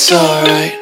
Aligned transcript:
It's 0.00 0.12
alright. 0.12 0.77